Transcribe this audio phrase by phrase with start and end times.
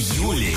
[0.00, 0.56] Юли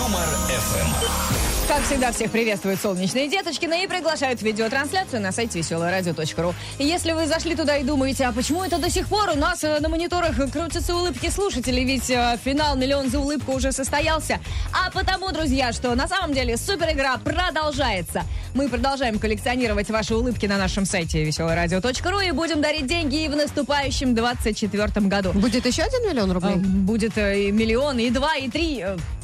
[0.00, 1.68] Юмор ФМ.
[1.68, 6.54] Как всегда, всех приветствуют солнечные деточкины и приглашают в видеотрансляцию на сайте веселорадио.ру.
[6.78, 9.78] Если вы зашли туда и думаете, а почему это до сих пор у нас э,
[9.78, 14.40] на мониторах крутятся улыбки слушателей, ведь э, финал «Миллион за улыбку» уже состоялся.
[14.72, 18.22] А потому, друзья, что на самом деле супер игра продолжается.
[18.54, 23.36] Мы продолжаем коллекционировать ваши улыбки на нашем сайте веселорадио.ру и будем дарить деньги и в
[23.36, 25.32] наступающем 24 году.
[25.34, 26.56] Будет еще один миллион рублей?
[26.56, 28.82] Будет э, и миллион, и два, и три.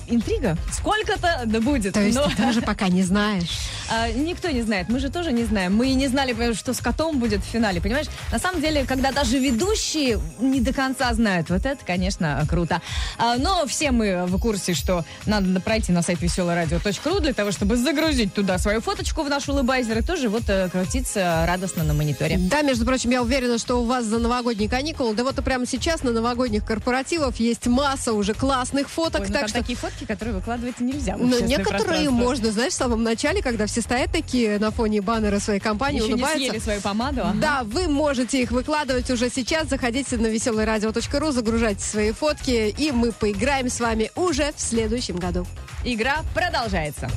[0.09, 0.57] Интрига?
[0.73, 1.95] Сколько-то да будет.
[1.95, 3.51] То есть Но- ты тоже пока не знаешь.
[3.89, 5.77] А, никто не знает, мы же тоже не знаем.
[5.77, 8.09] Мы и не знали, э, что с котом будет в финале, понимаешь?
[8.33, 12.83] На самом деле, когда даже ведущие не до конца знают, вот это, конечно, круто.
[13.17, 17.77] А, но все мы в курсе, что надо пройти на сайт веселорадио.ру для того, чтобы
[17.77, 22.39] загрузить туда свою фоточку в наш улыбайзер и тоже вот э, крутиться радостно на мониторе.
[22.39, 25.65] Да, между прочим, я уверена, что у вас за новогодние каникулы, да вот и прямо
[25.65, 29.59] сейчас на новогодних корпоративах есть масса уже классных фоток, Ой, ну так что...
[29.59, 31.17] такие фотки, которые выкладывать нельзя.
[31.17, 35.39] Ну, общественное некоторые можно, знаешь, в самом начале, когда все стоят такие на фоне баннера
[35.39, 36.49] своей компании, Еще не улыбаются.
[36.49, 37.21] съели свою помаду.
[37.23, 37.35] ага.
[37.41, 39.69] Да, вы можете их выкладывать уже сейчас.
[39.69, 45.47] Заходите на веселорадио.ру, загружайте свои фотки, и мы поиграем с вами уже в следующем году.
[45.85, 47.09] Игра продолжается.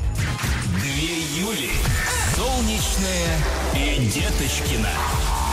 [0.81, 1.69] Две Юли.
[2.35, 3.37] Солнечная
[3.75, 4.89] и Деточкина.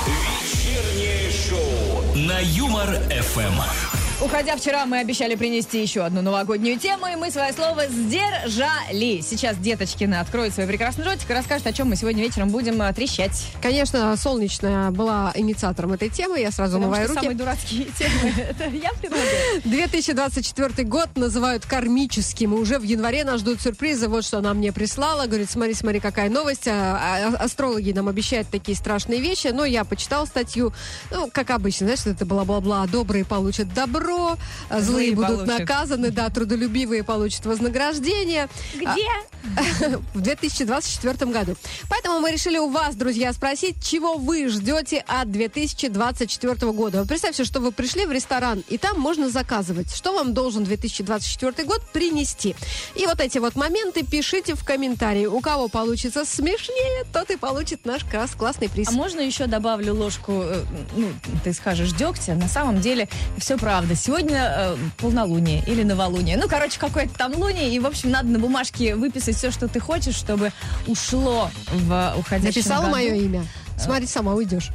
[0.06, 3.95] Вечернее шоу на Юмор ФМ.
[4.18, 9.20] Уходя вчера, мы обещали принести еще одну новогоднюю тему, и мы свое слово сдержали.
[9.20, 12.90] Сейчас Деточкина откроет свой прекрасный ротик и расскажет, о чем мы сегодня вечером будем э,
[12.94, 13.46] трещать.
[13.60, 16.40] Конечно, солнечная была инициатором этой темы.
[16.40, 17.24] Я сразу Потому умываю что руки.
[17.26, 19.62] самые дурацкие темы, это я предлагаю.
[19.64, 22.54] 2024 год называют кармическим.
[22.54, 24.08] И уже в январе нас ждут сюрпризы.
[24.08, 25.26] Вот что она мне прислала.
[25.26, 26.66] Говорит, смотри, смотри, какая новость.
[26.68, 29.48] А, а, Астрологи нам обещают такие страшные вещи.
[29.48, 30.72] Но я почитала статью.
[31.10, 32.86] Ну, как обычно, знаешь, это бла-бла-бла.
[32.86, 35.58] Добрые получат добро, а злые, Злые будут получат.
[35.58, 38.48] наказаны, да, трудолюбивые получат вознаграждение.
[38.74, 39.06] Где?
[40.14, 41.56] в 2024 году.
[41.88, 46.98] Поэтому мы решили у вас, друзья, спросить, чего вы ждете от 2024 года.
[47.00, 51.66] Вот представьте, что вы пришли в ресторан, и там можно заказывать, что вам должен 2024
[51.66, 52.54] год принести.
[52.94, 55.26] И вот эти вот моменты пишите в комментарии.
[55.26, 58.88] У кого получится смешнее, тот и получит наш класс- классный приз.
[58.88, 60.64] А можно еще добавлю ложку, э,
[60.96, 61.08] ну,
[61.44, 62.34] ты скажешь, дегтя?
[62.34, 63.94] На самом деле все правда.
[63.96, 66.36] Сегодня э, полнолуние или новолуние.
[66.36, 67.74] Ну, короче, какое-то там луние.
[67.74, 70.52] И, в общем, надо на бумажке выписать все, что ты хочешь, чтобы
[70.86, 72.92] ушло в уходящем Написала году.
[72.92, 73.46] мое имя.
[73.78, 74.70] Смотри, сама уйдешь.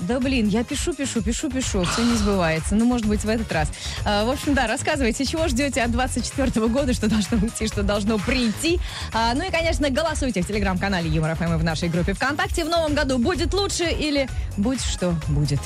[0.00, 1.84] Да блин, я пишу, пишу, пишу, пишу.
[1.84, 2.74] Все не сбывается.
[2.74, 3.68] Ну, может быть, в этот раз.
[4.04, 8.18] А, в общем, да, рассказывайте, чего ждете от 24 года, что должно уйти, что должно
[8.18, 8.80] прийти.
[9.12, 12.64] А, ну и, конечно, голосуйте в телеграм-канале Юмор ФМ и в нашей группе ВКонтакте.
[12.64, 15.60] В новом году будет лучше или будь что будет.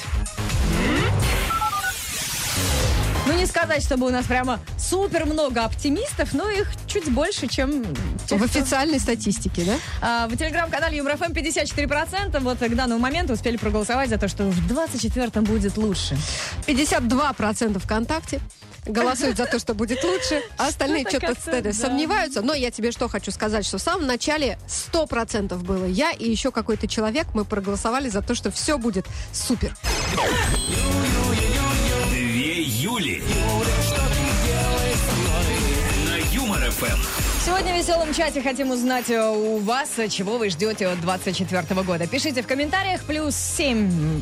[3.28, 7.84] Ну, не сказать, чтобы у нас прямо супер много оптимистов, но их чуть больше, чем
[8.26, 9.74] тех, В кто- официальной статистике, да?
[10.00, 12.40] а, в телеграм-канале ЮморФМ 54%.
[12.40, 16.16] Вот к данному моменту успели проголосовать за то, что в 24-м будет лучше.
[16.66, 18.40] 52% ВКонтакте
[18.86, 21.72] голосуют за то, что будет лучше, а остальные Что-то да.
[21.74, 22.40] сомневаются.
[22.40, 26.50] Но я тебе что хочу сказать, что в самом начале 100% было я и еще
[26.50, 29.76] какой-то человек, мы проголосовали за то, что все будет супер.
[32.98, 33.22] Юли.
[37.44, 41.82] Сегодня в веселом чате хотим узнать э, у вас, э, чего вы ждете от 24
[41.82, 42.06] года.
[42.06, 44.20] Пишите в комментариях плюс 7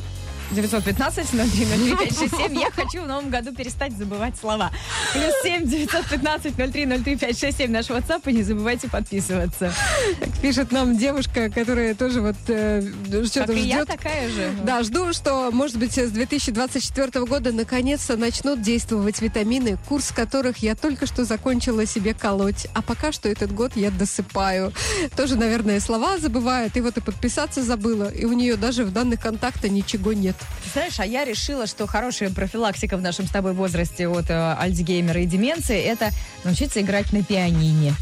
[0.52, 4.70] 915 03 Я хочу в новом году перестать забывать слова.
[5.12, 8.22] Плюс 7 915 03 наш WhatsApp.
[8.26, 9.72] И не забывайте подписываться.
[10.20, 12.82] Так пишет нам девушка, которая тоже вот э,
[13.26, 13.88] что-то Как и я ждет.
[13.88, 14.50] такая же.
[14.64, 20.74] Да, жду, что, может быть, с 2024 года наконец-то начнут действовать витамины, курс которых я
[20.74, 22.66] только что закончила себе колоть.
[22.74, 24.72] А пока что этот год я досыпаю.
[25.16, 26.76] Тоже, наверное, слова забывает.
[26.76, 28.08] И вот и подписаться забыла.
[28.10, 30.35] И у нее даже в данных контакта ничего нет.
[30.64, 34.56] Ты Знаешь, а я решила, что хорошая профилактика в нашем с тобой возрасте от э,
[34.59, 36.10] альцгеймера и деменции– это
[36.44, 37.94] научиться играть на пианине.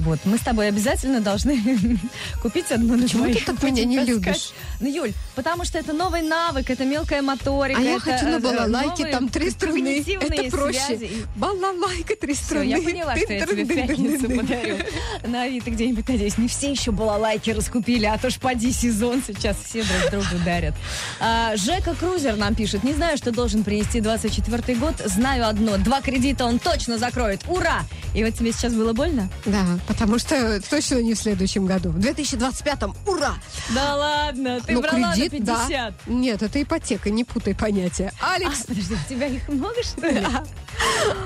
[0.00, 1.60] Вот, мы с тобой обязательно должны
[2.42, 4.52] купить одну на Почему ты так меня не любишь?
[4.80, 7.78] Ну, Юль, потому что это новый навык, это мелкая моторика.
[7.78, 10.02] А я хочу э, на балалайке, новые там три струны.
[10.20, 11.10] Это проще.
[11.36, 12.64] Балалайка, три струны.
[12.64, 14.78] я поняла, что я тебе пятницу подарю.
[15.26, 16.38] На Авито где-нибудь, надеюсь.
[16.38, 20.74] Не все еще балалайки раскупили, а то ж поди сезон сейчас все друг другу дарят.
[21.20, 25.78] А, Жека Эко Крузер нам пишет, не знаю, что должен принести 24 год, знаю одно,
[25.78, 27.82] два кредита он точно закроет, ура!
[28.14, 29.30] И вот тебе сейчас было больно?
[29.46, 31.90] Да, потому что точно не в следующем году.
[31.90, 33.34] В 2025-м, ура!
[33.74, 35.68] Да ладно, ты Ну, брала кредит, на 50.
[35.68, 35.94] да.
[36.06, 38.12] Нет, это ипотека, не путай понятия.
[38.20, 40.26] А, Алекс, подожди, у тебя их много, что ли?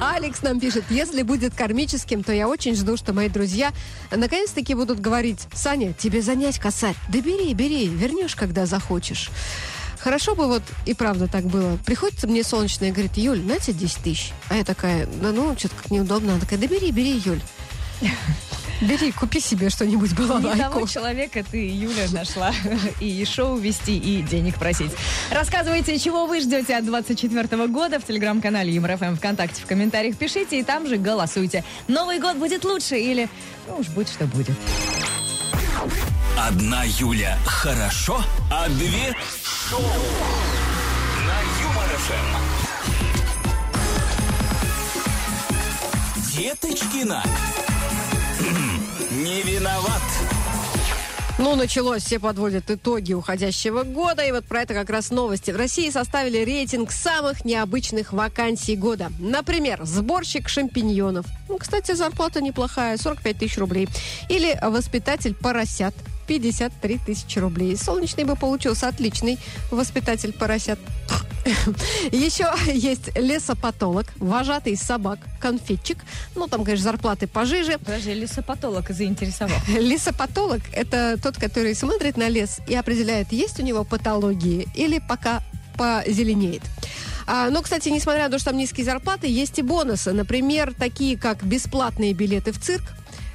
[0.01, 3.73] Алекс нам пишет, если будет кармическим, то я очень жду, что мои друзья
[4.11, 6.97] наконец-таки будут говорить, Саня, тебе занять косарь.
[7.09, 9.31] Да бери, бери, вернешь, когда захочешь.
[10.05, 11.79] Хорошо бы вот и правда так было.
[11.87, 14.33] Приходится мне солнечная и говорит, Юль, на тебе 10 тысяч.
[14.51, 16.33] А я такая, да ну, что-то как неудобно.
[16.33, 17.41] Она такая, да бери, бери, Юль.
[18.83, 20.87] Бери, купи себе что-нибудь Не того балалайку.
[20.87, 22.53] человека ты, Юля, нашла
[23.01, 24.91] и шоу вести, и денег просить.
[25.31, 29.63] Рассказывайте, чего вы ждете от 24 года в телеграм-канале ЮморФМ ВКонтакте.
[29.63, 31.65] В комментариях пишите, и там же голосуйте.
[31.89, 33.31] Новый год будет лучше или,
[33.69, 34.57] ну уж будь что будет.
[36.37, 39.15] Одна Юля хорошо, а две
[39.75, 39.83] шоу.
[41.27, 42.29] На Юмор ФМ.
[46.37, 47.23] Деточкина.
[49.11, 50.03] Не виноват.
[51.39, 55.51] Ну, началось, все подводят итоги уходящего года, и вот про это как раз новости.
[55.51, 59.11] В России составили рейтинг самых необычных вакансий года.
[59.19, 61.27] Например, сборщик шампиньонов.
[61.49, 63.89] Ну, кстати, зарплата неплохая, 45 тысяч рублей.
[64.29, 65.95] Или воспитатель поросят.
[66.27, 67.77] 53 тысячи рублей.
[67.77, 69.39] Солнечный бы получился отличный
[69.71, 70.79] воспитатель поросят.
[72.11, 75.99] Еще есть лесопатолог, вожатый собак, конфетчик.
[76.35, 77.79] Ну, там, конечно, зарплаты пожиже.
[77.79, 79.59] Подожди, лесопатолог заинтересовал.
[79.69, 85.43] Лесопатолог– это тот, который смотрит на лес и определяет, есть у него патологии или пока
[85.77, 86.63] позеленеет.
[87.27, 90.13] А, но, кстати, несмотря на то, что там низкие зарплаты, есть и бонусы.
[90.13, 92.85] Например, такие как бесплатные билеты в цирк,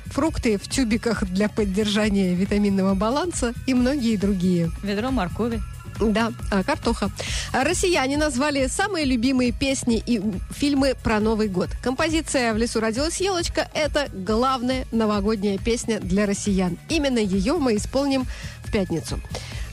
[0.09, 4.71] фрукты в тюбиках для поддержания витаминного баланса и многие другие.
[4.83, 5.61] Ведро моркови.
[5.99, 7.11] Да, а, картоха.
[7.51, 11.69] Россияне назвали самые любимые песни и фильмы про Новый год.
[11.83, 16.77] Композиция «В лесу родилась елочка»— это главная новогодняя песня для россиян.
[16.89, 18.25] Именно ее мы исполним
[18.63, 19.19] в пятницу.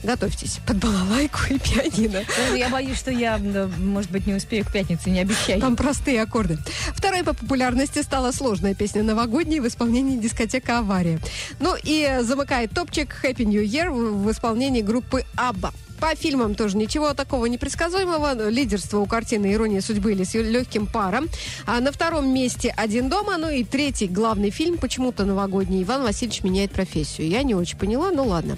[0.03, 2.23] Готовьтесь под балалайку и пианино.
[2.55, 3.37] Я боюсь, что я,
[3.77, 5.59] может быть, не успею к пятнице, не обещай.
[5.59, 6.57] Там простые аккорды.
[6.93, 11.19] Второй по популярности стала сложная песня новогодняя в исполнении дискотека «Авария».
[11.59, 15.73] Ну и замыкает топчик «Happy New Year» в исполнении группы «Абба».
[15.99, 18.49] По фильмам тоже ничего такого непредсказуемого.
[18.49, 21.27] Лидерство у картины «Ирония судьбы» или с легким паром.
[21.65, 23.37] А на втором месте «Один дома».
[23.37, 25.83] Ну и третий главный фильм почему-то новогодний.
[25.83, 27.27] Иван Васильевич меняет профессию.
[27.27, 28.57] Я не очень поняла, ну ладно.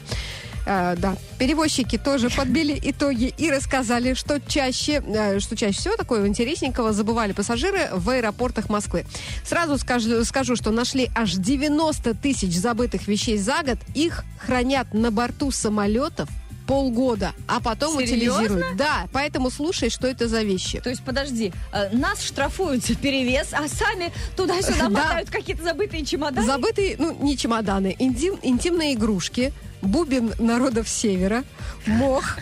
[0.66, 6.28] А, да, перевозчики тоже подбили итоги и рассказали, что чаще, э, что чаще всего такого
[6.28, 9.06] интересненького забывали пассажиры в аэропортах Москвы.
[9.44, 13.80] Сразу скажу, скажу, что нашли аж 90 тысяч забытых вещей за год.
[13.96, 16.30] Их хранят на борту самолетов
[16.70, 18.44] полгода, а потом Серьезно?
[18.44, 18.78] утилизируют.
[18.78, 20.80] Да, поэтому слушай, что это за вещи.
[20.80, 24.90] То есть, подожди, э, нас штрафуют за перевес, а сами туда-сюда Да.
[24.90, 26.46] мотают какие-то забытые чемоданы?
[26.46, 29.52] Забытые, ну, не чемоданы, интим, интимные игрушки,
[29.82, 31.44] бубен народов севера,
[31.88, 32.38] мох,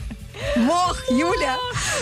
[0.56, 1.58] мох, Юля,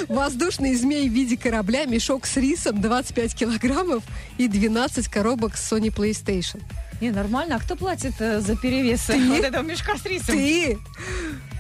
[0.08, 4.04] воздушный змей в виде корабля, мешок с рисом 25 килограммов
[4.38, 6.62] и 12 коробок с Sony PlayStation.
[7.00, 7.56] Не, нормально.
[7.56, 10.36] А кто платит э, за перевес вот этого мешка с рисом?
[10.36, 10.78] Ты!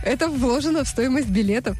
[0.04, 1.76] Это вложено в стоимость билетов.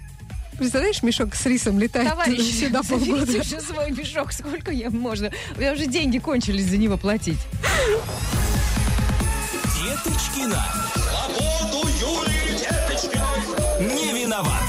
[0.58, 3.22] Представляешь, мешок с рисом летает Товарищ, сюда полгода.
[3.24, 5.30] уже свой мешок, сколько я можно.
[5.56, 7.38] У меня уже деньги кончились за него платить.
[9.82, 10.64] Деточкина.
[10.94, 13.94] Свободу Юлии Деточкиной.
[13.94, 14.62] Не виноват.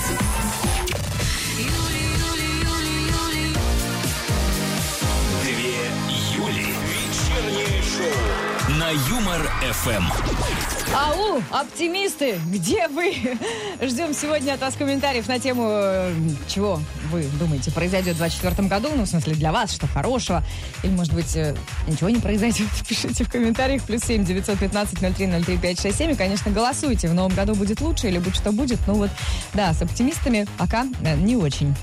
[5.44, 5.92] Две
[6.36, 6.74] Юли.
[6.90, 8.78] Вечернее шоу.
[8.78, 10.04] На Юмор ФМ.
[10.96, 13.14] Ау, оптимисты, где вы?
[13.82, 16.14] Ждем сегодня от вас комментариев на тему, э,
[16.48, 16.80] чего
[17.12, 18.88] вы думаете произойдет в 2024 году.
[18.96, 20.42] Ну, в смысле, для вас, что хорошего.
[20.84, 21.54] Или, может быть, э,
[21.86, 22.70] ничего не произойдет.
[22.88, 23.84] Пишите в комментариях.
[23.84, 26.12] Плюс 7 915 03 03 567.
[26.12, 27.10] И, конечно, голосуйте.
[27.10, 28.80] В новом году будет лучше или будь что будет.
[28.88, 29.10] Ну вот,
[29.54, 31.76] да, с оптимистами пока э, не очень.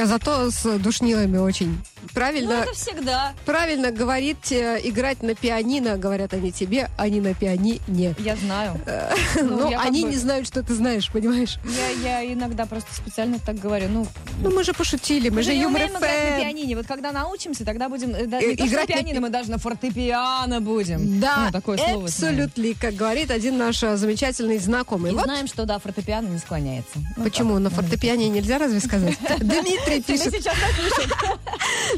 [0.00, 1.82] А зато с душнилами очень.
[2.02, 3.32] Ну, Правильно, это всегда.
[3.44, 8.14] правильно говорить, э, играть на пианино, говорят они тебе, а не на пианине.
[8.18, 8.80] Я знаю.
[9.42, 11.58] Но я как они бы- не знают, что ты знаешь, понимаешь?
[12.02, 13.88] Я, я иногда просто специально так говорю.
[13.90, 14.06] Ну,
[14.42, 16.40] Ну мы же пошутили, мы, Мы же же юмор играть на FM.
[16.40, 16.76] пианине.
[16.76, 18.14] Вот когда научимся, тогда будем...
[18.14, 21.20] э, да, Э, не играть на на пианино, пи- мы даже на фортепиано будем.
[21.20, 22.34] Да, Ну, такое слово знаем.
[22.46, 25.12] абсолютно, как говорит один наш замечательный знакомый.
[25.12, 26.90] И Вот знаем, что да, фортепиано не склоняется.
[27.16, 29.16] Ну, почему на ну, фортепиане нельзя разве сказать?
[29.38, 30.32] Дмитрий пишет.
[30.34, 30.54] сейчас.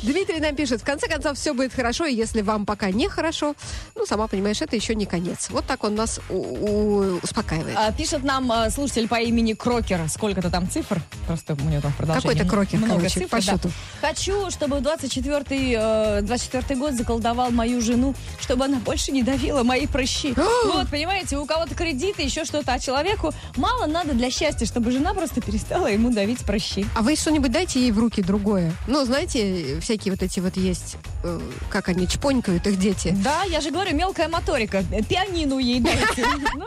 [0.02, 3.54] Дмитрий нам пишет, в конце концов, все будет хорошо, и если вам пока не хорошо,
[3.94, 5.48] ну, сама понимаешь, это еще не конец.
[5.50, 7.76] Вот так он нас успокаивает.
[7.76, 10.08] А, пишет нам а, слушатель по имени Крокер.
[10.08, 11.00] Сколько-то там цифр?
[11.26, 12.38] Просто у него там в продолжении.
[12.38, 13.42] Какой-то Крокер, Много короче, цифр, по да.
[13.42, 13.70] счету.
[14.00, 19.86] Хочу, чтобы 24-й, э, 24 год заколдовал мою жену, чтобы она больше не давила мои
[19.86, 20.34] прыщи.
[20.66, 25.14] вот, понимаете, у кого-то кредиты, еще что-то, а человеку мало надо для счастья, чтобы жена
[25.14, 26.86] просто перестала ему давить прыщи.
[26.94, 28.72] А вы что-нибудь дайте ей в руки другое.
[28.86, 33.14] Ну, знаете, всякие вот эти вот есть, э, как они, чпонькают их дети.
[33.22, 34.84] Да, я же говорю, мелкая моторика.
[35.08, 36.26] Пианину ей дайте.
[36.54, 36.66] Ну.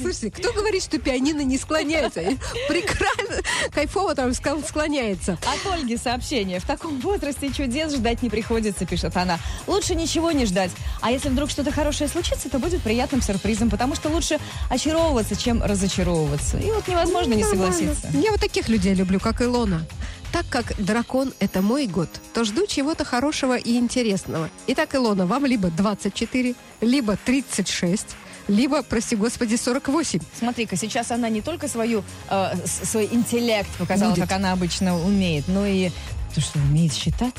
[0.00, 2.22] Слушайте, кто говорит, что пианино не склоняется?
[2.68, 3.36] Прекрасно,
[3.72, 5.38] кайфово там склоняется.
[5.42, 6.60] От Ольги сообщение.
[6.60, 9.38] В таком возрасте чудес ждать не приходится, пишет она.
[9.66, 10.70] Лучше ничего не ждать.
[11.00, 14.38] А если вдруг что-то хорошее случится, то будет приятным сюрпризом, потому что лучше
[14.70, 16.58] очаровываться, чем разочаровываться.
[16.58, 17.72] И вот невозможно не Нормально.
[17.72, 18.08] согласиться.
[18.18, 19.86] Я вот таких людей люблю, как Илона.
[20.32, 24.48] Так как дракон– это мой год, то жду чего-то хорошего и интересного.
[24.66, 28.06] Итак, Илона, вам либо 24, либо 36,
[28.48, 30.20] либо, прости господи, 48.
[30.38, 34.22] Смотри-ка, сейчас она не только свою, э, свой интеллект показала, Будет.
[34.22, 35.90] как она обычно умеет, но и
[36.34, 37.34] то, что умеет считать.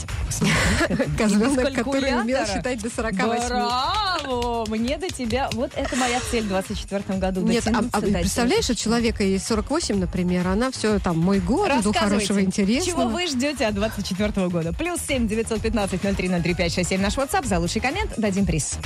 [1.18, 3.48] Козленок, который умел считать до 48.
[3.48, 4.66] Браво!
[4.68, 5.50] Мне до тебя.
[5.54, 7.42] Вот это моя цель в 24 году.
[7.42, 11.94] Нет, а, а представляешь, у человека есть 48, например, она все там мой год, жду
[11.94, 13.04] хорошего, интересного.
[13.04, 14.74] Чего вы ждете от 24 года?
[14.74, 17.48] Плюс 7 915 03 03 567 наш WhatsApp.
[17.48, 18.78] За лучший коммент дадим приз.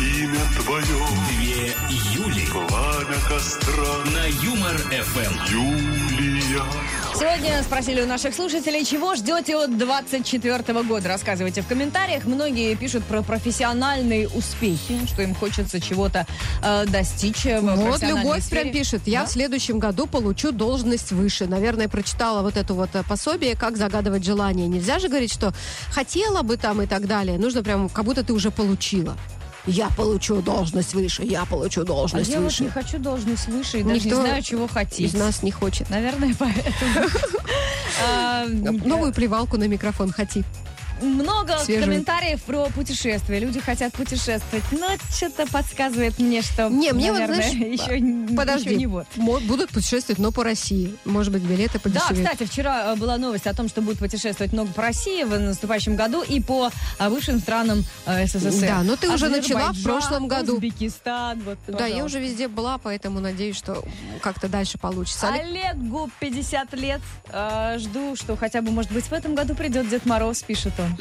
[0.00, 0.84] Имя твое,
[1.28, 1.74] Две
[2.14, 3.74] Юли пламя костра,
[4.12, 5.52] на Юмор ФМ.
[5.52, 6.64] Юлия.
[7.16, 11.08] Сегодня спросили у наших слушателей, чего ждете от 24 года.
[11.08, 12.24] Рассказывайте в комментариях.
[12.24, 16.26] Многие пишут про профессиональные успехи, что им хочется чего-то
[16.62, 17.44] э, достичь.
[17.44, 18.62] в Вот Любовь сфере.
[18.62, 19.26] прям пишет, я Да?
[19.26, 21.46] в следующем году получу должность выше.
[21.46, 24.66] Наверное, прочитала вот это вот э, пособие, как загадывать желание.
[24.66, 25.52] Нельзя же говорить, что
[25.92, 27.38] хотела бы там и так далее.
[27.38, 29.16] Нужно прям, как будто ты уже получила.
[29.66, 32.64] Я получу должность выше, я получу А должность я вот выше.
[32.64, 35.00] не хочу должность выше и даже не Никто знаю, чего хотеть.
[35.00, 35.88] Из нас не хочет.
[35.90, 37.08] Наверное, поэтому.
[38.06, 40.44] А, Новую плевалку на микрофон хоти.
[41.02, 41.86] Много Свежую.
[41.86, 43.38] комментариев про путешествия.
[43.38, 48.36] Люди хотят путешествовать, но что-то подсказывает мне, что, Не, мне вот, наверное, знаешь, еще, н-
[48.36, 49.06] Подожди, еще не вот.
[49.16, 50.94] Будут путешествовать, но по России.
[51.04, 52.30] Может быть, билеты Да, подешевеют.
[52.30, 55.96] кстати, вчера э, была новость о том, что будет путешествовать много по России в наступающем
[55.96, 58.66] году и по э, бывшим странам э, СССР.
[58.66, 60.54] Да, но ты уже начала в прошлом году.
[60.54, 63.84] Узбекистан, вот, Да, я уже везде была, поэтому надеюсь, что
[64.22, 65.28] как-то дальше получится.
[65.28, 67.00] Олег- Олегу 50 лет.
[67.78, 70.93] Жду, что хотя бы, может быть, в этом году придет Дед Мороз, пишет он.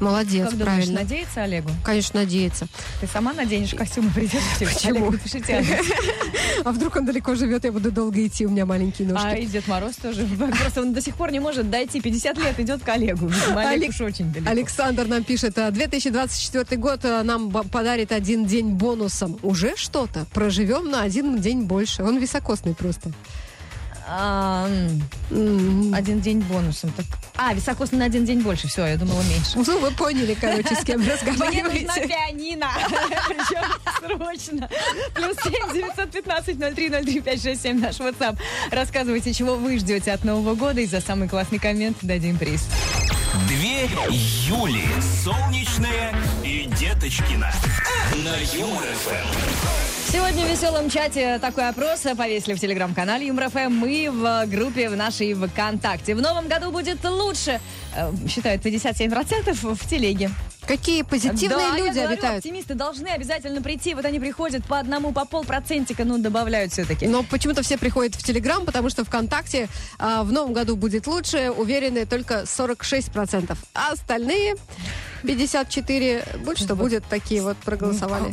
[0.00, 1.00] Молодец, как думаешь, правильно.
[1.00, 1.70] надеется Олегу?
[1.84, 2.66] Конечно, надеется.
[3.00, 4.40] Ты сама наденешь костюм и придешь?
[4.58, 5.08] Почему?
[5.08, 5.86] Олег, напишите адрес.
[6.64, 9.26] А вдруг он далеко живет, я буду долго идти, у меня маленькие ножки.
[9.26, 10.26] А и Дед Мороз тоже.
[10.60, 12.00] Просто он до сих пор не может дойти.
[12.00, 13.28] 50 лет идет к Олегу.
[13.28, 14.50] Видимо, Олег Олег- уж очень далеко.
[14.50, 19.38] Александр нам пишет, а, 2024 год а, нам подарит один день бонусом.
[19.42, 20.26] Уже что-то.
[20.34, 22.02] Проживем на один день больше.
[22.02, 23.10] Он високосный просто.
[25.30, 26.90] Один день бонусом.
[26.92, 27.06] Так...
[27.36, 28.66] А, високосный на один день больше.
[28.68, 29.52] Все, я думала меньше.
[29.54, 32.08] Ну, вы поняли, короче, с кем Мне нужна разговариваете.
[32.08, 32.66] пианино.
[33.28, 33.64] Причем
[33.98, 34.68] срочно.
[35.14, 38.38] Плюс 7 915 03 03 567 наш WhatsApp.
[38.70, 40.80] Рассказывайте, чего вы ждете от Нового года.
[40.80, 42.66] И за самый классный коммент дадим приз.
[43.46, 44.88] Две Юли.
[45.24, 46.14] Солнечная
[46.44, 47.52] и Деточкина.
[48.24, 49.89] На Юмор ФМ.
[50.12, 54.96] Сегодня в веселом чате такой опрос повесили в телеграм-канале Юмор ФМ и в группе в
[54.96, 56.16] нашей ВКонтакте.
[56.16, 57.60] В новом году будет лучше,
[57.94, 60.30] э, считают 57% в телеге.
[60.66, 62.38] Какие позитивные да, люди я говорю, обитают.
[62.38, 63.94] оптимисты должны обязательно прийти.
[63.94, 67.06] Вот они приходят по одному, по полпроцентика, ну, добавляют все-таки.
[67.06, 71.50] Но почему-то все приходят в Телеграм, потому что ВКонтакте а, в новом году будет лучше,
[71.50, 73.56] уверены только 46%.
[73.74, 74.56] А остальные
[75.22, 78.32] 54, будь что будет, такие вот проголосовали.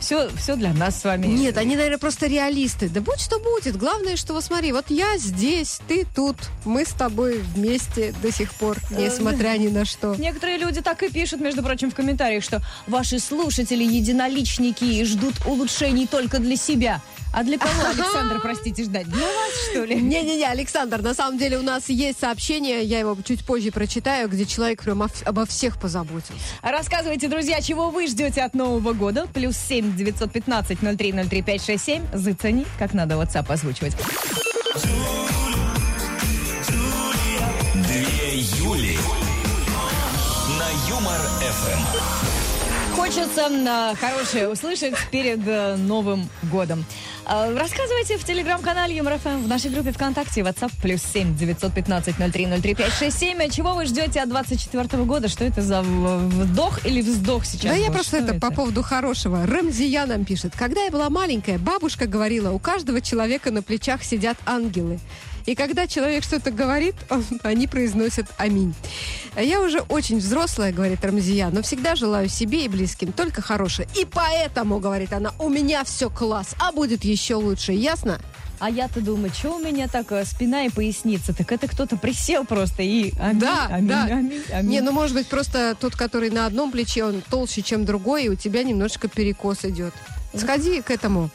[0.00, 1.26] Все, все для нас с вами.
[1.26, 2.88] Нет, они, наверное, просто реалисты.
[2.88, 3.76] Да будь что будет.
[3.76, 8.54] Главное, что вот смотри, вот я здесь, ты тут, мы с тобой вместе до сих
[8.54, 10.14] пор, несмотря ни на что.
[10.16, 15.34] Некоторые люди так и пишут, между прочим, в комментариях, что ваши слушатели единоличники и ждут
[15.46, 17.00] улучшений только для себя.
[17.32, 19.06] А для кого, Александр, простите, ждать?
[19.08, 19.96] Для вас, что ли?
[20.00, 24.44] Не-не-не, Александр, на самом деле у нас есть сообщение, я его чуть позже прочитаю, где
[24.44, 26.32] человек прям об- обо всех позаботился.
[26.62, 29.26] Рассказывайте, друзья, чего вы ждете от Нового года.
[29.32, 32.02] Плюс 7 915 03 03 567.
[32.12, 33.94] Зацени, как надо WhatsApp озвучивать.
[37.74, 38.98] Две Юли.
[40.58, 42.94] На Юмор ФМ.
[42.96, 46.84] Хочется э, хорошее услышать перед э, Новым годом.
[47.26, 52.74] А, Рассказывайте в телеграм-канале ЮморФМ, в нашей группе ВКонтакте, WhatsApp, плюс 7 915 03 03
[52.74, 53.50] 567.
[53.50, 55.28] Чего вы ждете от 24 года?
[55.28, 57.72] Что это за вдох или вздох сейчас?
[57.72, 57.94] Да я был?
[57.94, 59.46] просто Что это, по поводу хорошего.
[59.46, 60.54] Рамзия нам пишет.
[60.56, 64.98] Когда я была маленькая, бабушка говорила, у каждого человека на плечах сидят ангелы.
[65.50, 68.72] И когда человек что-то говорит, он- они произносят «Аминь».
[69.36, 73.88] Я уже очень взрослая, говорит Рамзия, но всегда желаю себе и близким только хорошее.
[74.00, 77.72] И поэтому, говорит она, у меня все класс, а будет еще лучше.
[77.72, 78.20] Ясно?
[78.60, 81.34] А я-то думаю, что у меня так э, спина и поясница?
[81.34, 84.04] Так это кто-то присел просто и аминь, Да, аминь, да.
[84.04, 84.70] аминь, аминь.
[84.70, 88.28] Не, ну может быть просто тот, который на одном плече, он толще, чем другой, и
[88.28, 89.94] у тебя немножечко перекос идет.
[90.32, 91.28] Сходи к этому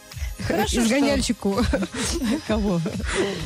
[0.47, 1.57] Хорошо, изгоняльщику
[2.47, 2.81] Кого?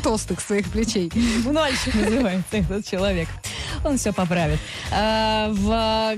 [0.03, 1.11] толстых своих плечей.
[1.43, 3.27] Мунальщик называется этот человек.
[3.85, 4.59] Он все поправит.
[4.91, 6.17] А, В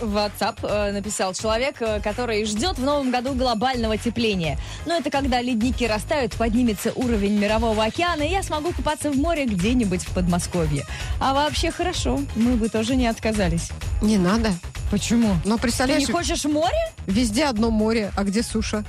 [0.00, 4.58] WhatsApp э, написал человек, э, который ждет в новом году глобального тепления.
[4.86, 9.46] Но это когда ледники растают, поднимется уровень мирового океана, и я смогу купаться в море
[9.46, 10.84] где-нибудь в Подмосковье.
[11.20, 13.70] А вообще хорошо, мы бы тоже не отказались.
[14.02, 14.50] Не надо.
[14.90, 15.36] Почему?
[15.44, 16.76] Но Ты представляешь, не хочешь море?
[17.06, 18.84] везде одно море, а где суша?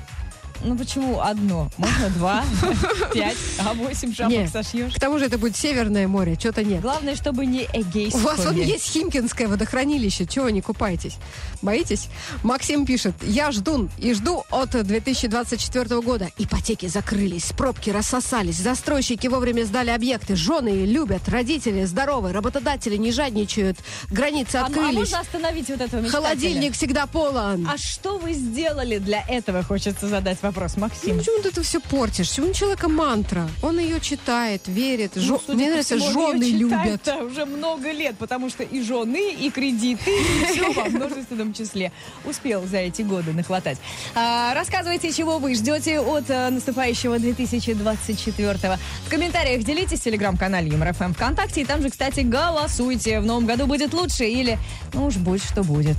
[0.66, 1.70] Ну почему одно?
[1.78, 2.44] Можно два,
[3.14, 4.96] пять, а восемь шапок сошьешь.
[4.96, 6.82] К тому же это будет Северное море, что-то нет.
[6.82, 8.20] Главное, чтобы не Эгейское.
[8.20, 11.18] У вас вон есть Химкинское водохранилище, чего не купаетесь?
[11.62, 12.08] Боитесь?
[12.44, 16.30] Максим пишет, я жду и жду от 2024 года.
[16.38, 23.78] Ипотеки закрылись, пробки рассосались, застройщики вовремя сдали объекты, жены любят, родители здоровы, работодатели не жадничают,
[24.10, 26.22] границы А, а открылись, можно остановить вот этого мечтателя?
[26.24, 27.68] холодильник всегда полон.
[27.72, 31.18] А что вы сделали для этого, хочется задать вопрос, Ну, Максим.
[31.18, 32.38] почему ты это все портишь?
[32.40, 33.48] У человека мантра.
[33.62, 35.12] Он ее читает, верит.
[35.16, 37.08] Ну, Жо- судя Мне нравится, жены любят.
[37.26, 41.92] уже много лет, потому что и жены, и кредиты, и все во множественном числе.
[42.26, 43.78] Успел за эти годы нахватать.
[44.16, 51.14] А, рассказывайте, чего вы ждете от э, наступающего 2024 В комментариях делитесь в телеграм-канале ЮморФМ
[51.14, 51.62] ВКонтакте.
[51.62, 53.20] И там же, кстати, голосуйте.
[53.20, 54.58] В новом году будет лучше или,
[54.94, 55.98] ну уж будь что будет.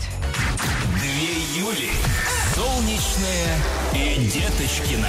[1.01, 1.91] Две Юли.
[4.33, 5.09] Деточкина.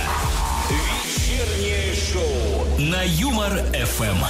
[0.70, 4.24] Вечернее шоу на Юмор ФМ.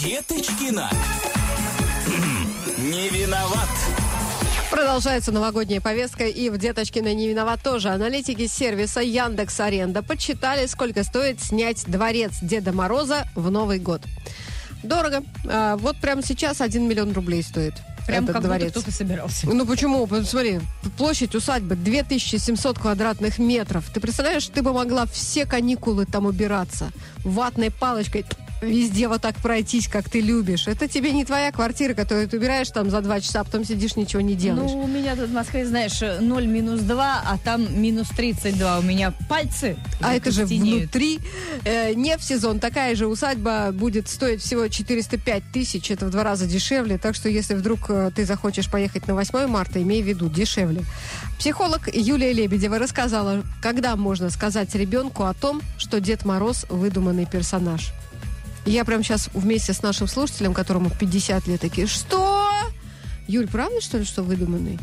[0.00, 0.90] Деточкина.
[2.78, 3.68] Не виноват.
[4.72, 7.90] Продолжается новогодняя повестка, и в «Деточкино не виноват» тоже.
[7.90, 14.02] Аналитики сервиса Яндекс Аренда подсчитали, сколько стоит снять дворец Деда Мороза в Новый год.
[14.82, 15.22] Дорого.
[15.48, 17.74] А, вот прямо сейчас 1 миллион рублей стоит
[18.06, 18.70] Прям этот как будто дворец.
[18.72, 19.46] кто-то собирался.
[19.48, 20.06] Ну почему?
[20.06, 20.60] Посмотри,
[20.96, 23.88] площадь усадьбы 2700 квадратных метров.
[23.92, 26.90] Ты представляешь, ты бы могла все каникулы там убираться.
[27.24, 28.24] Ватной палочкой
[28.62, 30.66] везде вот так пройтись, как ты любишь.
[30.66, 33.96] Это тебе не твоя квартира, которую ты убираешь там за два часа, а потом сидишь,
[33.96, 34.70] ничего не делаешь.
[34.70, 38.78] Ну, у меня тут в Москве, знаешь, 0 минус 2, а там минус 32.
[38.78, 41.18] У меня пальцы А это же внутри.
[41.64, 42.60] Э, не в сезон.
[42.60, 45.90] Такая же усадьба будет стоить всего 405 тысяч.
[45.90, 46.98] Это в два раза дешевле.
[46.98, 50.82] Так что если вдруг э, ты захочешь поехать на 8 марта, имей в виду, дешевле.
[51.38, 57.92] Психолог Юлия Лебедева рассказала, когда можно сказать ребенку о том, что Дед Мороз выдуманный персонаж.
[58.64, 62.41] Я прям сейчас вместе с нашим слушателем, которому 50 лет, такие, что?
[63.28, 64.78] Юль, правда, что ли, что выдуманный?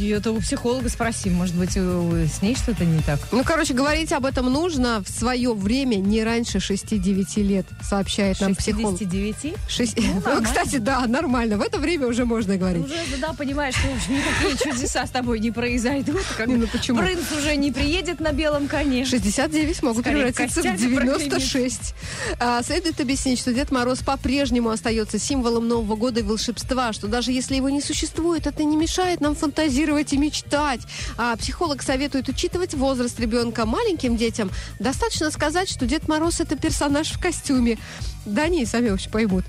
[0.00, 3.20] Это у психолога спроси, может быть, с ней что-то не так.
[3.30, 8.54] Ну, короче, говорить об этом нужно в свое время не раньше 6-9 лет, сообщает нам
[8.56, 8.98] психолог.
[8.98, 9.54] 69?
[9.68, 11.58] Шесть- Ну, Ну, кстати, да, нормально.
[11.58, 12.84] В это время уже можно говорить.
[12.84, 16.22] Уже, да, понимаешь, что уж никакие чудеса с тобой не произойдут.
[16.36, 16.98] Как Не, ну почему?
[17.00, 19.04] Принц уже не приедет на белом коне.
[19.04, 21.94] 69 могут Скорее, превратиться в костями 96.
[22.40, 27.30] А, следует объяснить, что Дед Мороз по-прежнему остается символом Нового года и волшебства, что даже
[27.30, 27.91] если его не существует,
[28.46, 30.80] это не мешает нам фантазировать и мечтать.
[31.16, 34.50] А психолог советует учитывать возраст ребенка маленьким детям.
[34.78, 37.78] Достаточно сказать, что Дед Мороз это персонаж в костюме.
[38.24, 39.44] Да они и сами вообще поймут.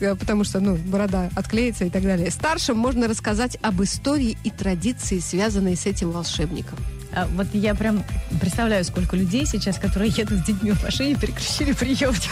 [0.00, 2.30] Э, Потому что, ну, борода отклеится и так далее.
[2.30, 6.78] Старшим можно рассказать об истории и традиции, связанной с этим волшебником.
[7.16, 8.04] А вот я прям
[8.42, 12.30] представляю, сколько людей сейчас, которые едут с детьми в машине, переключили приемчик.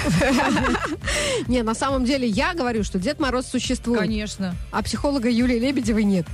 [1.49, 4.01] Не, на самом деле я говорю, что Дед Мороз существует.
[4.01, 4.55] Конечно.
[4.73, 6.27] А психолога Юлии Лебедевой нет.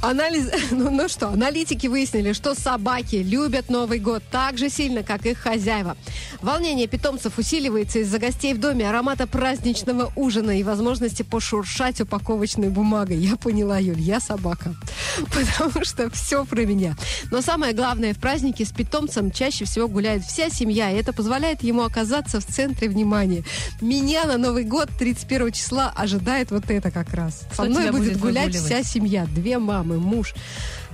[0.00, 0.50] Анализ...
[0.70, 5.38] Ну, ну что, аналитики выяснили, что собаки любят Новый год так же сильно, как их
[5.38, 5.96] хозяева.
[6.40, 13.18] Волнение питомцев усиливается из-за гостей в доме, аромата праздничного ужина и возможности пошуршать упаковочной бумагой.
[13.18, 14.74] Я поняла, Юль, я собака.
[15.18, 16.96] Потому что все про меня.
[17.30, 21.62] Но самое главное, в празднике с питомцем чаще всего гуляет вся семья, и это позволяет
[21.62, 23.44] ему оказаться в центре внимания.
[23.80, 27.42] Меня на Новый год 31 числа ожидает вот это как раз.
[27.52, 28.66] Со мной будет будет гулять выгуливать?
[28.66, 29.26] вся семья.
[29.26, 30.34] Две мамы, муж.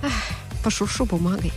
[0.01, 0.11] Ах,
[0.63, 1.53] пошуршу бумагой.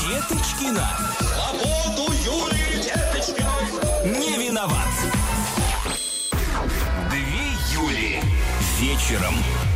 [0.00, 0.88] Деточкина.
[1.18, 4.18] Свободу Юлии Деточкиной.
[4.18, 4.88] Не виноват.
[7.10, 8.20] Две Юли.
[8.80, 9.34] Вечером.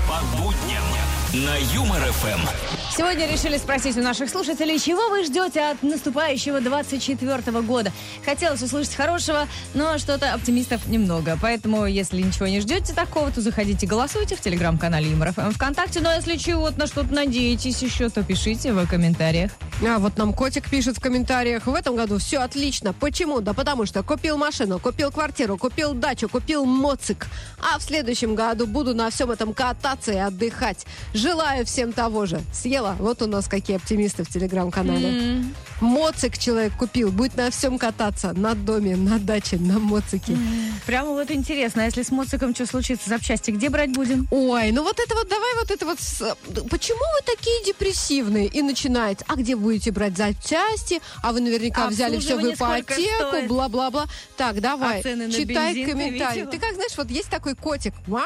[0.08, 0.84] По будням.
[1.32, 2.79] На Юмор-ФМ.
[2.96, 7.92] Сегодня решили спросить у наших слушателей, чего вы ждете от наступающего 24 года.
[8.24, 11.38] Хотелось услышать хорошего, но что-то оптимистов немного.
[11.40, 16.00] Поэтому, если ничего не ждете такого, то заходите, голосуйте в телеграм-канале Юмор ФМ ВКонтакте.
[16.00, 19.52] Ну а если чего-то на что-то надеетесь еще, то пишите в комментариях.
[19.86, 21.66] А вот нам котик пишет в комментариях.
[21.66, 22.92] В этом году все отлично.
[22.92, 23.40] Почему?
[23.40, 27.28] Да потому что купил машину, купил квартиру, купил дачу, купил моцик.
[27.58, 30.86] А в следующем году буду на всем этом кататься и отдыхать.
[31.14, 32.40] Желаю всем того же.
[32.80, 32.96] Съела.
[32.98, 35.44] Вот у нас какие оптимисты в телеграм-канале.
[35.80, 37.10] Моцик человек купил.
[37.12, 38.32] Будет на всем кататься.
[38.32, 40.36] На доме, на даче, на моцике.
[40.86, 44.26] Прямо вот интересно, а если с моциком что случится, запчасти где брать будем?
[44.30, 46.00] Ой, ну вот это вот, давай вот это вот.
[46.00, 46.36] с-
[46.70, 48.46] Почему вы такие депрессивные?
[48.46, 51.00] И начинаете, а где будете брать запчасти?
[51.22, 54.06] А вы наверняка взяли все в ипотеку, бла-бла-бла.
[54.36, 56.34] Так, давай, А читай бензин ты комментарий.
[56.40, 56.50] видела?
[56.52, 57.92] Ты как знаешь, вот есть такой котик.
[58.06, 58.24] Вау,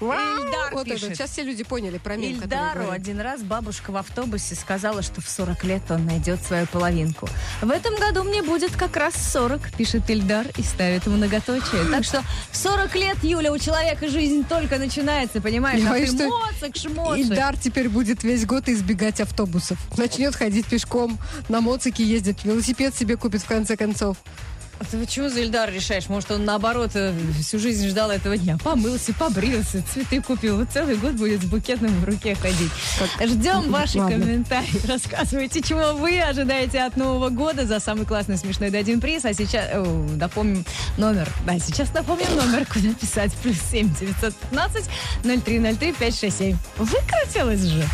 [0.00, 0.44] вау.
[0.44, 1.04] Ильдар вот пишет.
[1.04, 1.14] это.
[1.14, 5.28] Сейчас все люди поняли про мем, Ильдару один раз бабушка в автобусе сказала, что в
[5.28, 7.28] 40 лет он найдет свою половинку.
[7.60, 11.84] В этом году мне будет как раз 40, пишет Ильдар и ставит многоточие.
[11.90, 15.80] Так что в 40 лет, Юля, у человека жизнь только начинается, понимаешь?
[15.80, 17.26] Я а боюсь, ты моцик, шмоцик.
[17.26, 19.78] Ильдар теперь будет весь год избегать автобусов.
[19.96, 24.16] Начнет ходить пешком, на моцике ездить, велосипед себе купит в конце концов.
[24.80, 26.08] А ты чего за Ильдар решаешь?
[26.08, 28.56] Может, он наоборот э, всю жизнь ждал этого дня?
[28.64, 30.56] Помылся, побрился, цветы купил.
[30.56, 32.70] Вот целый год будет с букетом в руке ходить.
[33.22, 34.18] Ждем ваши Ладно.
[34.18, 34.80] комментарии.
[34.86, 39.26] Рассказывайте, чего вы ожидаете от Нового года за самый классный смешной дадим приз.
[39.26, 39.84] А сейчас о,
[40.16, 40.64] напомним
[40.96, 41.28] номер.
[41.44, 43.34] Да, сейчас напомним номер, куда писать.
[43.42, 44.88] Плюс семь девятьсот пятнадцать
[45.24, 46.56] ноль три ноль три пять шесть семь.
[46.78, 47.86] Выкрутилась же.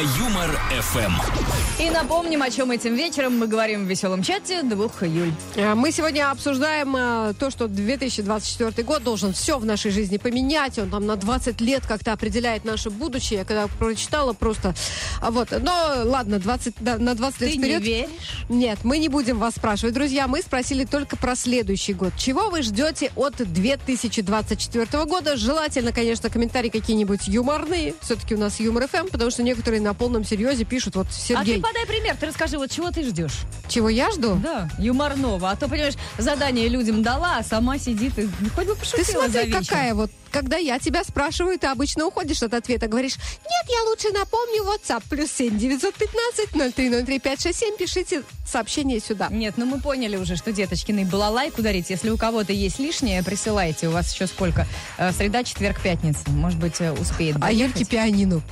[0.00, 1.82] Now you- На Юмор-ФМ.
[1.82, 5.32] И напомним, о чем этим вечером мы говорим в веселом чате двух июль.
[5.54, 10.78] Э, Мы сегодня обсуждаем э, то, что 2024 год должен все в нашей жизни поменять.
[10.78, 13.40] Он там на 20 лет как-то определяет наше будущее.
[13.40, 14.74] Я когда прочитала просто...
[15.20, 15.50] а, Вот.
[15.50, 15.72] Но
[16.04, 17.82] ладно, 20, да, на 20 лет Ты не вперед.
[17.82, 18.08] веришь?
[18.48, 19.94] Нет, мы не будем вас спрашивать.
[19.94, 22.12] Друзья, мы спросили только про следующий год.
[22.16, 25.36] Чего вы ждете от 2024 года?
[25.36, 27.94] Желательно, конечно, комментарии какие-нибудь юморные.
[28.00, 30.96] Все-таки у нас юмор ФМ, потому что некоторые на полном серьезе пишут.
[30.96, 33.32] Вот А ты Сергей, подай пример, ты расскажи, вот чего ты ждешь?
[33.68, 34.34] чего я жду?
[34.42, 35.50] Да, юморного.
[35.50, 39.32] А то, понимаешь, задание людям дала, а сама сидит и хоть бы Ты пошутила за
[39.32, 39.60] смотри, вечер.
[39.68, 44.08] какая вот, когда я тебя спрашиваю, ты обычно уходишь от ответа, говоришь, нет, я лучше
[44.10, 49.28] напомню WhatsApp, плюс 7 915 0303 567, пишите сообщение сюда.
[49.30, 51.90] Нет, ну мы поняли уже, что деточкиной была лайк ударить.
[51.90, 53.88] Если у кого-то есть лишнее, присылайте.
[53.88, 54.66] У вас еще сколько?
[54.98, 56.28] Э, Среда, четверг, пятница.
[56.28, 57.76] Может быть, э, успеет А доехать.
[57.76, 58.42] Юльке пианину.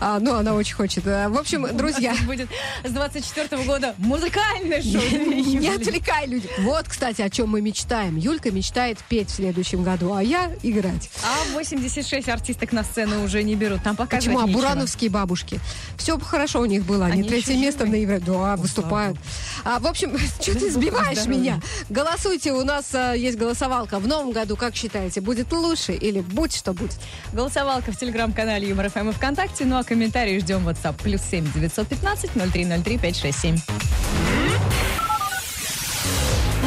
[0.00, 1.06] А, ну, она очень хочет.
[1.18, 2.48] А, В общем, друзья, будет
[2.84, 5.00] с 24 года музыкальное шоу.
[5.00, 6.50] не отвлекай людей.
[6.60, 8.16] Вот, кстати, о чем мы мечтаем.
[8.16, 11.10] Юлька мечтает петь в следующем году, а я играть.
[11.24, 13.82] А 86 артисток на сцену уже не берут.
[13.82, 14.40] Там показывать Почему?
[14.40, 15.60] А бурановские бабушки.
[15.96, 17.06] Все хорошо у них было.
[17.06, 17.90] Они, Они третье место живы?
[17.90, 18.20] на Евро.
[18.20, 19.18] Да, выступают.
[19.64, 21.60] А, в общем, что ты сбиваешь меня?
[21.88, 23.98] Голосуйте, у нас а, есть голосовалка.
[23.98, 26.96] В новом году, как считаете, будет лучше или будь что будет?
[27.32, 29.64] Голосовалка в телеграм-канале Юмор ФМ и ВКонтакте.
[29.64, 30.96] Ну а комментарии ждем в WhatsApp.
[31.08, 33.56] Плюс 7 915 0303 567.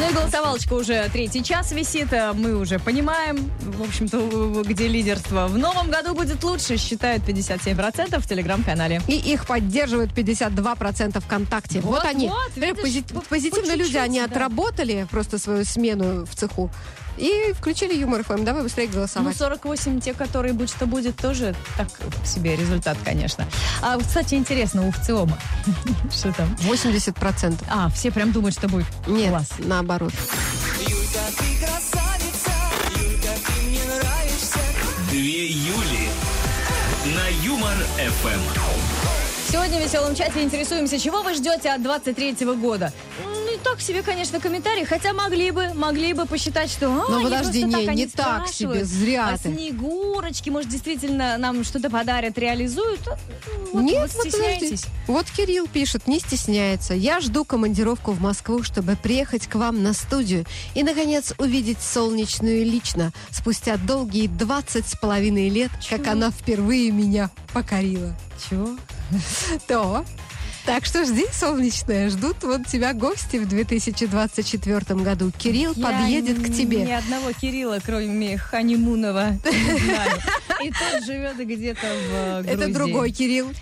[0.00, 2.12] Ну и голосовалочка уже третий час висит.
[2.12, 5.46] а Мы уже понимаем, в общем-то, где лидерство.
[5.46, 9.00] В новом году будет лучше, считают 57% в телеграм-канале.
[9.06, 11.78] И их поддерживают 52% ВКонтакте.
[11.80, 12.28] Вот, Вот, они.
[12.28, 14.24] вот, видишь, пози- по- по позитивные люди, чуть-чуть, они да.
[14.24, 16.68] отработали просто свою смену в цеху.
[17.18, 18.44] И включили юмор ФМ.
[18.44, 19.36] Давай быстрее Ну, голосовать.
[19.36, 21.88] 48 те, которые будь что будет, тоже так
[22.26, 23.46] себе результат, конечно.
[23.82, 25.38] А, кстати, интересно, у ВЦИОМа.
[26.12, 26.48] Что там?
[26.60, 27.54] 80%.
[27.68, 29.50] А, все прям думают, что будет Нет, класс.
[29.58, 30.12] наоборот.
[35.10, 36.08] Две Юли.
[37.14, 38.40] На Юмор-ФМ.
[39.50, 42.92] Сегодня в веселом чате интересуемся, чего вы ждете от 23 года.
[43.64, 46.88] Ну, так себе, конечно, комментарий, хотя могли бы, могли бы посчитать, что...
[47.08, 49.54] А, они подожди, не- так, не так себе, зря а ты.
[49.54, 53.06] снегурочки, может, действительно нам что-то подарят, реализуют?
[53.06, 53.16] А,
[53.72, 54.76] ну, Вот, Нет, вот вот подожди.
[55.06, 56.94] Вот Кирилл пишет, не стесняется.
[56.94, 60.44] Я жду командировку в Москву, чтобы приехать к вам на студию
[60.74, 66.12] и, наконец, увидеть солнечную лично спустя долгие 20 с половиной лет, как Чего?
[66.12, 68.14] она впервые меня покорила.
[68.48, 68.70] Чего?
[69.68, 70.04] То.
[70.64, 72.08] Так что жди, солнечная.
[72.08, 75.32] Ждут вот тебя гости в 2024 году.
[75.36, 76.96] Кирилл Я подъедет к Ни тебе.
[76.96, 80.20] одного Кирилла, кроме Ханимунова, не знаю.
[80.62, 82.50] И тот живет где-то в Грузии.
[82.52, 83.52] Это другой Кирилл.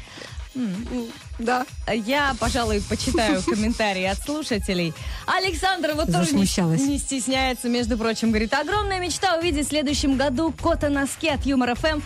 [1.41, 1.67] Да.
[1.93, 4.95] Я, пожалуй, почитаю комментарии от слушателей.
[5.27, 10.53] Александр вот тоже не, не стесняется, между прочим, говорит, огромная мечта увидеть в следующем году
[10.53, 12.01] кота-носки от Юмор ФМ.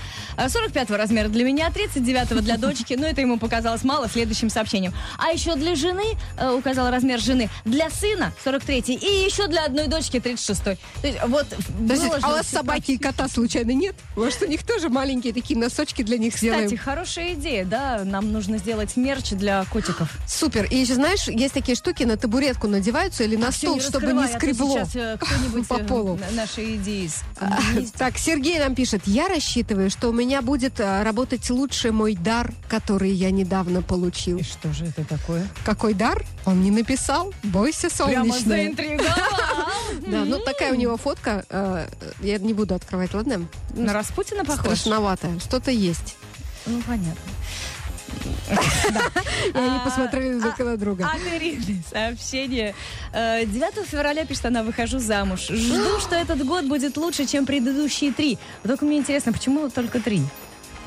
[0.48, 2.94] 45 размера для меня, 39 для дочки.
[2.94, 4.94] Но это ему показалось мало следующим сообщением.
[5.18, 6.04] А еще для жены,
[6.38, 11.18] э, указал размер жены, для сына 43 и еще для одной дочки 36 То есть
[11.26, 11.46] вот
[11.78, 13.94] Подождите, а у вас собаки и кота случайно нет?
[14.16, 16.64] Может, у них тоже маленькие такие носочки для них сделаем?
[16.64, 18.02] Кстати, хорошая идея, да?
[18.04, 20.08] Нам нужно сделать мерч для котиков.
[20.26, 20.64] Супер.
[20.66, 24.12] И еще, знаешь, есть такие штуки, на табуретку надеваются или на Всё, стол, не чтобы
[24.12, 24.70] не а скребло.
[24.84, 26.16] сейчас э, кто-нибудь по э, полу.
[26.16, 27.10] на- наши идеи
[27.40, 27.58] А.
[27.98, 32.52] Так, Сергей нам пишет, я рассчитываю, что у меня будет а, работать лучше мой дар,
[32.68, 34.38] который я недавно получил.
[34.38, 35.46] И что же это такое?
[35.64, 36.24] Какой дар?
[36.44, 37.32] Он не написал.
[37.42, 38.40] Бойся, Прямо солнечная.
[38.56, 39.10] заинтриговал.
[40.06, 41.44] Да, ну такая у него фотка.
[41.48, 41.86] э,
[42.20, 43.46] Я не буду открывать, ладно?
[43.74, 44.78] На Распутина похож?
[44.78, 45.28] Страшновато.
[45.40, 46.16] Что-то есть.
[46.66, 47.14] Ну, понятно.
[48.54, 51.10] И они посмотрели друг на друга.
[51.12, 52.74] Анонимное сообщение.
[53.12, 55.48] Э, 9 февраля, пишет она, выхожу замуж.
[55.48, 58.38] Жду, что этот год будет лучше, чем предыдущие три.
[58.62, 60.22] Только мне интересно, почему только три?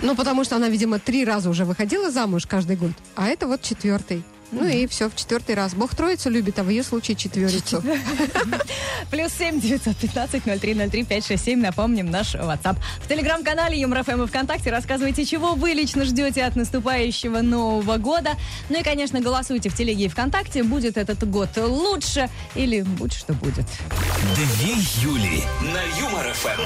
[0.02, 3.62] Ну, потому что она, видимо, три раза уже выходила замуж каждый год, а это вот
[3.62, 4.24] четвертый.
[4.52, 5.74] Ну и все, в четвертый раз.
[5.74, 7.84] Бог троицу любит, а в ее случае четверицу.
[9.12, 11.60] Плюс семь девятьсот пятнадцать ноль три ноль три пять шесть семь.
[11.60, 12.78] Напомним наш WhatsApp.
[13.04, 18.32] В телеграм-канале Юмор ФМ и ВКонтакте рассказывайте, чего вы лично ждете от наступающего Нового года.
[18.70, 20.64] Ну и, конечно, голосуйте в телеге и ВКонтакте.
[20.64, 23.66] Будет этот год лучше или будь что будет.
[24.36, 26.62] Две Юли на Юмор ФМ.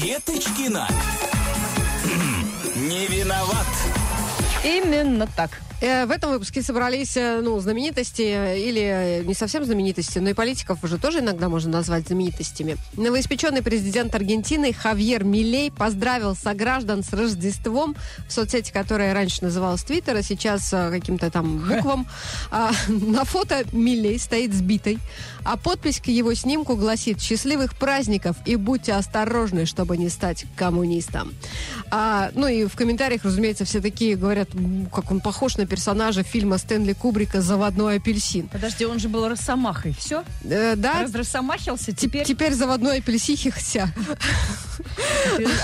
[0.00, 0.88] Деточкина.
[2.76, 3.66] Не виноват.
[4.66, 5.65] Именно так.
[5.82, 10.34] Э, В этом выпуске собрались э, ну, знаменитости, э, или не совсем знаменитости, но и
[10.34, 12.78] политиков уже тоже иногда можно назвать знаменитостями.
[12.94, 17.94] Новоиспеченный президент Аргентины Хавьер Милей поздравил сограждан с Рождеством
[18.26, 22.06] в соцсети, которая раньше называлась Твиттер, а сейчас каким-то там буквам.
[22.50, 24.98] А, на фото Милей стоит сбитой,
[25.44, 31.34] а подпись к его снимку гласит «Счастливых праздников и будьте осторожны, чтобы не стать коммунистом».
[31.90, 36.22] А, ну и в комментариях, разумеется, все такие говорят, «М, как он похож на персонажа
[36.22, 38.48] фильма Стэнли Кубрика «Заводной апельсин».
[38.48, 39.94] Подожди, он же был росомахой.
[39.98, 40.24] Все?
[40.44, 43.92] Э, да, Разросомахился, теперь, теперь заводной апельсихихся.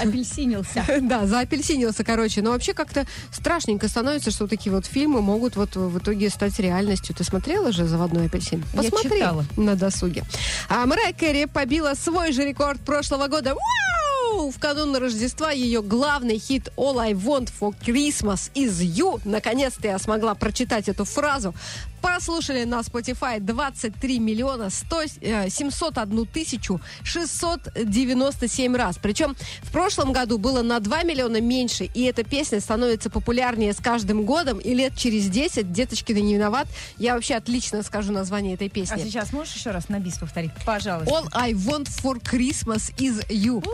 [0.03, 0.85] апельсинился.
[1.03, 2.43] Да, заапельсинился, короче.
[2.43, 7.15] Но вообще как-то страшненько становится, что такие вот фильмы могут вот в итоге стать реальностью.
[7.15, 8.65] Ты смотрела же «Заводной апельсин»?
[8.75, 9.23] Посмотри
[9.57, 10.25] на досуге.
[10.69, 13.51] А Мэрайя Кэрри побила свой же рекорд прошлого года.
[13.51, 14.12] Вау!
[14.33, 19.21] В канун Рождества ее главный хит «All I Want for Christmas is You».
[19.25, 21.55] Наконец-то я смогла прочитать эту фразу.
[22.03, 28.99] Послушали на Spotify 23 миллиона 100, э, 701 тысячу 697 раз.
[29.01, 33.77] Причем в прошлом году было на 2 миллиона меньше, и эта песня становится популярнее с
[33.79, 36.67] каждым годом, и лет через 10 «Деточкины не виноват».
[36.99, 39.05] Я вообще отлично скажу название этой А песни.
[39.05, 40.51] сейчас можешь еще раз на бис повторить?
[40.67, 41.11] Пожалуйста.
[41.11, 43.65] All I want for Christmas is you.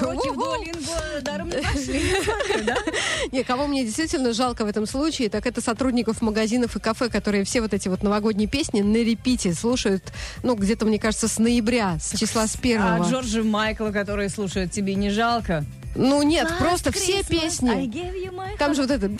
[0.00, 1.60] Уроки в Дуолинго даром не?
[3.32, 7.44] Не, кого мне действительно жалко в этом случае, так это сотрудников магазинов и кафе, которые
[7.50, 10.12] все вот эти вот новогодние песни на репите слушают,
[10.44, 13.10] ну, где-то, мне кажется, с ноября, с числа с А первого.
[13.10, 15.64] Джорджа Майкла, который слушает, тебе не жалко?
[15.94, 18.56] Ну, нет, Last просто все Christmas I песни.
[18.58, 19.10] Там же вот это...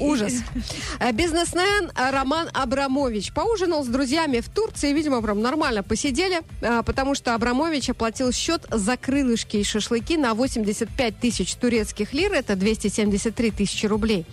[0.00, 0.34] Ужас.
[0.98, 4.92] А, Бизнесмен Роман Абрамович поужинал с друзьями в Турции.
[4.92, 10.34] Видимо, прям нормально посидели, а, потому что Абрамович оплатил счет за крылышки и шашлыки на
[10.34, 12.32] 85 тысяч турецких лир.
[12.32, 14.26] Это 273 тысячи рублей.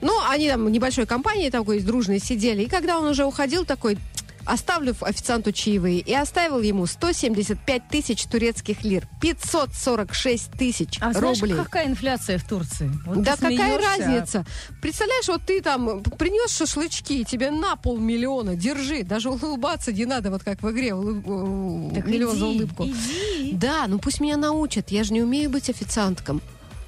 [0.00, 2.62] Ну, они там небольшой компанией такой дружной сидели.
[2.62, 3.98] И когда он уже уходил, такой...
[4.46, 11.56] Оставлю официанту чаевые и оставил ему 175 тысяч турецких лир, 546 тысяч А знаешь, рублей.
[11.56, 12.90] какая инфляция в Турции?
[13.06, 14.44] Вот Да какая разница?
[14.82, 19.02] Представляешь, вот ты там принес шашлычки, тебе на полмиллиона, держи.
[19.02, 22.84] Даже улыбаться не надо, вот как в игре, улыб- Так миллион иди, за улыбку.
[22.86, 23.52] Иди.
[23.52, 26.40] Да, ну пусть меня научат, я же не умею быть официантком.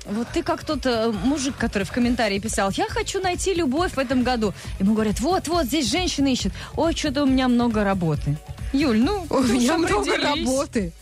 [0.07, 3.99] Вот ты как тот э, мужик, который в комментарии писал, я хочу найти любовь в
[3.99, 4.53] этом году.
[4.81, 6.53] Ему говорят, вот-вот, здесь женщина ищет.
[6.77, 8.37] Ой, что-то у меня много работы.
[8.73, 10.25] Юль, ну, У ты меня много определись.
[10.49, 10.93] работы.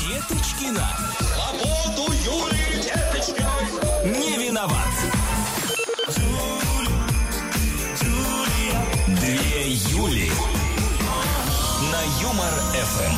[0.00, 0.88] Деточкина.
[1.20, 4.20] Свободу Юлии Деточкиной.
[4.20, 4.88] Не виноват.
[9.20, 10.30] Две Юли.
[12.34, 13.14] Юмор ФМ.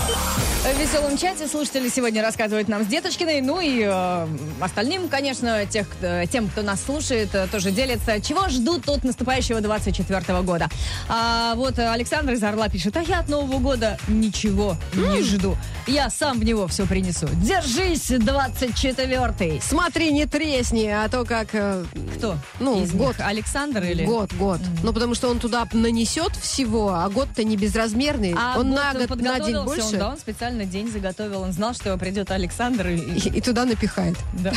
[0.67, 4.27] В веселом чате слушатели сегодня рассказывают нам с Деточкиной, ну и э,
[4.61, 9.61] остальным, конечно, тех, кто- тем, кто нас слушает, э, тоже делятся, чего ждут от наступающего
[9.61, 10.69] 24 года.
[11.09, 15.57] А вот Александр из Орла пишет, а я от Нового года ничего не жду.
[15.87, 17.29] Я сам в него все принесу.
[17.35, 19.61] Держись, 24-й.
[19.63, 21.51] Смотри, не тресни, а то как...
[21.55, 21.85] э,
[22.19, 22.37] Кто?
[22.59, 23.17] Ну, из год.
[23.19, 23.27] них?
[23.27, 24.05] Александр или?
[24.05, 24.61] Год, год.
[24.83, 28.35] Ну, потому что он туда нанесет всего, а год-то не безразмерный.
[28.37, 29.97] А он год на год, на подготовился, день Он, больше.
[29.99, 31.41] да, он специально день заготовил.
[31.43, 32.89] Он знал, что придет Александр.
[32.89, 34.17] И, и- И, и туда напихает.
[34.33, 34.53] да.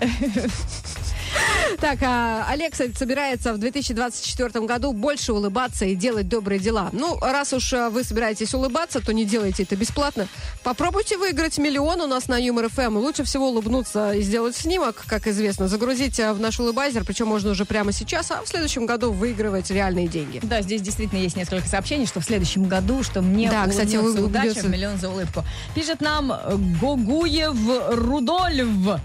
[1.78, 6.90] Так, а Алекса собирается в 2024 году больше улыбаться и делать добрые дела.
[6.92, 10.26] Ну, раз уж а, вы собираетесь улыбаться, то не делайте это бесплатно.
[10.62, 12.96] Попробуйте выиграть миллион у нас на Юмор ФМ.
[12.96, 17.50] Лучше всего улыбнуться и сделать снимок, как известно, загрузить а, в наш улыбайзер, причем можно
[17.50, 20.40] уже прямо сейчас, а в следующем году выигрывать реальные деньги.
[20.42, 24.24] Да, здесь действительно есть несколько сообщений, что в следующем году, что мне Да, кстати, улыбнется
[24.24, 25.44] удача миллион за улыбку.
[25.74, 27.56] Пишет нам э, Гогуев
[27.90, 29.00] Рудольф.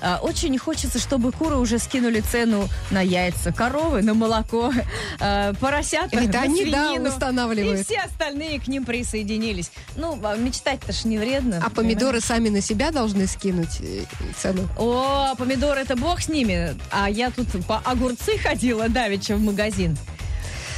[0.00, 4.72] А, Очень хочется, чтобы куры уже скинули цену на яйца, коровы, на молоко,
[5.20, 7.08] э, поросята, Это они, да, свинину.
[7.08, 7.80] устанавливают.
[7.80, 9.70] И все остальные к ним присоединились.
[9.96, 11.62] Ну, а мечтать-то ж не вредно.
[11.64, 14.04] А помидоры сами на себя должны скинуть э,
[14.36, 14.68] цену.
[14.78, 16.76] О, помидоры это бог с ними.
[16.90, 19.96] А я тут по огурцы ходила давеча в магазин.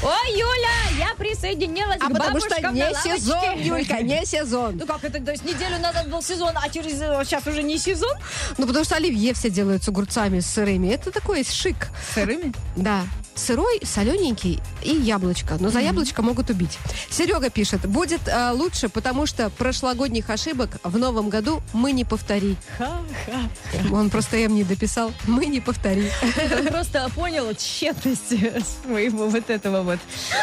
[0.02, 3.18] Ой, Юля, я присоединилась А к потому что не на лавочке.
[3.18, 4.76] сезон, Юлька, не сезон.
[4.78, 7.76] Ну как это, то есть неделю назад был сезон, а через э, сейчас уже не
[7.76, 8.16] сезон?
[8.56, 10.88] Ну, потому что оливье все делают с огурцами, с сырыми.
[10.88, 11.88] Это такой шик.
[12.14, 12.54] Сырыми?
[12.76, 13.02] Да.
[13.34, 15.56] Сырой, солененький и яблочко.
[15.60, 16.78] Но за яблочко могут убить.
[17.10, 22.56] Серега пишет, будет э, лучше, потому что прошлогодних ошибок в новом году мы не повтори.
[22.78, 23.94] Ха-ха.
[23.94, 25.12] Он просто М не дописал.
[25.26, 26.10] Мы не повтори.
[26.58, 28.34] Он просто понял тщетность
[28.82, 29.98] своего вот этого вот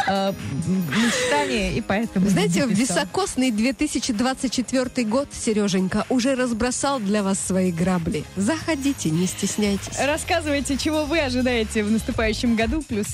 [0.08, 0.34] э,
[0.66, 8.24] мечтания, и поэтому Знаете, високосный 2024 год, Сереженька, уже разбросал для вас свои грабли.
[8.36, 9.98] Заходите, не стесняйтесь.
[10.00, 12.77] Рассказывайте, чего вы ожидаете в наступающем году.
[12.84, 13.08] Плюс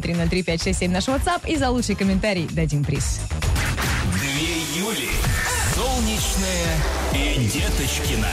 [0.00, 1.48] три ноль три пять шесть семь наш WhatsApp.
[1.48, 3.20] И за лучший комментарий дадим приз.
[4.12, 5.10] Две Юли.
[5.74, 6.76] Солнечная
[7.12, 8.28] и Деточкина.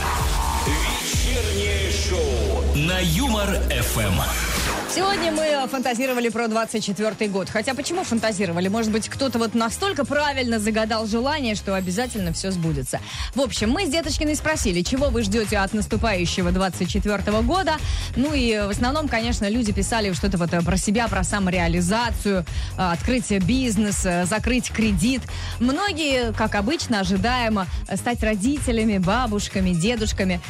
[0.66, 4.53] Вечернее шоу на Юмор ФМ.
[4.90, 7.48] Сегодня мы фантазировали про 24 год.
[7.48, 8.68] Хотя почему фантазировали?
[8.68, 13.00] Может быть, кто-то вот настолько правильно загадал желание, что обязательно все сбудется.
[13.34, 17.74] В общем, мы с Деточкиной спросили, чего вы ждете от наступающего 24 года.
[18.16, 22.44] Ну и в основном, конечно, люди писали что-то вот про себя, про самореализацию,
[22.76, 25.22] э, открытие бизнеса, закрыть кредит.
[25.58, 30.40] Многие, как обычно, ожидаемо э, стать родителями, бабушками, дедушками.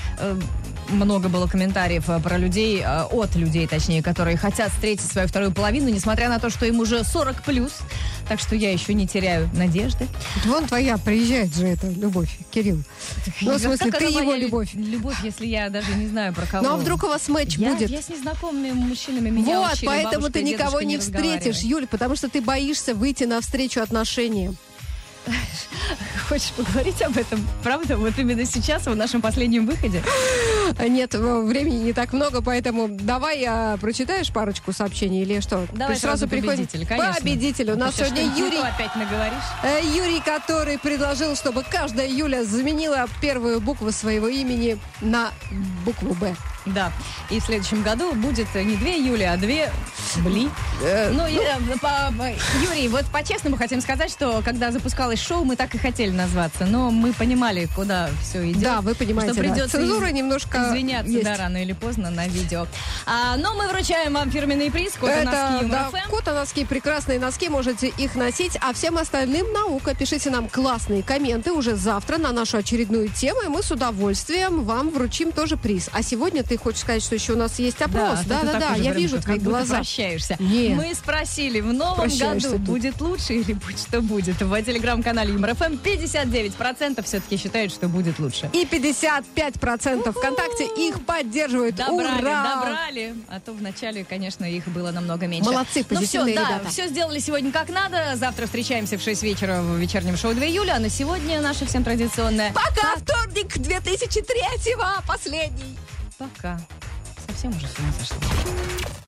[0.89, 5.53] Много было комментариев э, про людей, э, от людей, точнее, которые хотят встретить свою вторую
[5.53, 7.73] половину, несмотря на то, что им уже 40 плюс.
[8.29, 10.07] Так что я еще не теряю надежды.
[10.45, 12.83] Вон твоя, приезжает же эта любовь, Кирилл.
[13.41, 14.71] Ну, в смысле, Как ты его любовь.
[14.75, 16.65] Любовь, если я даже не знаю про кого.
[16.65, 17.91] Ну а вдруг у вас матч я, будет?
[17.91, 21.39] я с незнакомыми мужчинами меня Вот, учили поэтому ты никого не разговаривать.
[21.41, 24.57] встретишь, Юль, потому что ты боишься выйти навстречу отношениям.
[26.29, 27.47] Хочешь поговорить об этом?
[27.63, 27.97] Правда?
[27.97, 30.03] Вот именно сейчас, в нашем последнем выходе?
[30.79, 35.67] А Нет, времени не так много, поэтому давай а, прочитаешь парочку сообщений или что?
[35.73, 37.15] Давай сразу переходим- победитель, конечно.
[37.15, 37.71] Победитель.
[37.73, 38.59] У нас Ты сегодня Юрий.
[38.59, 39.45] опять наговоришь?
[39.63, 45.31] Э, Юрий, который предложил, чтобы каждая Юля заменила первую букву своего имени на
[45.85, 46.35] букву «Б».
[46.67, 46.91] Да.
[47.31, 49.71] И в следующем году будет не две Юли, а две
[50.19, 50.49] Бли.
[51.13, 56.11] Ну, э, Юрий, вот по-честному хотим сказать, что когда запускалось шоу, мы так и хотели
[56.11, 58.63] назваться, но мы понимали, куда все идет.
[58.63, 59.49] Да, вы понимаете, что да.
[59.49, 61.25] придется Цензура из- немножко извиняться, есть.
[61.25, 62.67] да, рано или поздно на видео.
[63.07, 67.49] А, но мы вручаем вам фирменный приз, код Это, носки да, кота носки, прекрасные носки,
[67.49, 69.95] можете их носить, а всем остальным наука.
[69.95, 74.91] Пишите нам классные комменты уже завтра на нашу очередную тему, и мы с удовольствием вам
[74.91, 75.89] вручим тоже приз.
[75.93, 78.21] А сегодня ты хочешь сказать, что еще у нас есть опрос?
[78.27, 79.83] Да, так да, да, уже я вижу твои глаза.
[80.05, 80.37] Прощаешься.
[80.39, 80.77] Нет.
[80.77, 82.61] Мы спросили, в новом Прощаешься году тут.
[82.75, 84.41] будет лучше или будь что будет?
[84.41, 88.51] В телеграм-канале Юмор ФМ 59% все-таки считают, что будет лучше.
[88.53, 91.77] И 55% ВКонтакте их поддерживают.
[91.77, 92.55] Добрали, Ура!
[92.61, 93.15] добрали.
[93.29, 95.51] А то вначале, конечно, их было намного меньше.
[95.51, 96.71] Молодцы, ну, позитивные все, да, ребята.
[96.71, 98.17] все сделали сегодня как надо.
[98.17, 100.75] Завтра встречаемся в 6 вечера в вечернем шоу 2 июля.
[100.75, 105.77] А на сегодня наше всем традиционное Пока, вторник 2003-го, последний.
[106.19, 106.61] пока.
[107.27, 108.95] Совсем уже с ума сошла.